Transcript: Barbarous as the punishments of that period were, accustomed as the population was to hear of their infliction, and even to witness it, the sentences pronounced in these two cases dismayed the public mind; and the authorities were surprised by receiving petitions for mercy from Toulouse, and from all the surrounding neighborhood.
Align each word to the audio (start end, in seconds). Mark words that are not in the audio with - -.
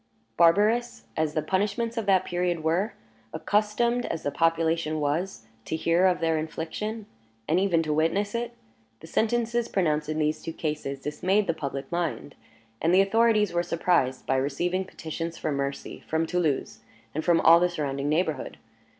Barbarous 0.35 1.03
as 1.15 1.35
the 1.35 1.43
punishments 1.43 1.95
of 1.95 2.07
that 2.07 2.25
period 2.25 2.63
were, 2.63 2.93
accustomed 3.35 4.07
as 4.07 4.23
the 4.23 4.31
population 4.31 4.99
was 4.99 5.45
to 5.65 5.75
hear 5.75 6.07
of 6.07 6.21
their 6.21 6.39
infliction, 6.39 7.05
and 7.47 7.59
even 7.59 7.83
to 7.83 7.93
witness 7.93 8.33
it, 8.33 8.55
the 9.01 9.05
sentences 9.05 9.67
pronounced 9.67 10.09
in 10.09 10.17
these 10.17 10.41
two 10.41 10.53
cases 10.53 11.01
dismayed 11.01 11.45
the 11.45 11.53
public 11.53 11.91
mind; 11.91 12.33
and 12.81 12.95
the 12.95 13.01
authorities 13.01 13.53
were 13.53 13.61
surprised 13.61 14.25
by 14.25 14.37
receiving 14.37 14.85
petitions 14.85 15.37
for 15.37 15.51
mercy 15.51 16.03
from 16.07 16.25
Toulouse, 16.25 16.79
and 17.13 17.23
from 17.23 17.39
all 17.39 17.59
the 17.59 17.69
surrounding 17.69 18.09
neighborhood. 18.09 18.57